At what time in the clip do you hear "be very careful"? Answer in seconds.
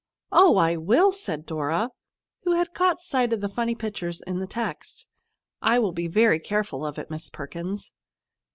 5.93-6.83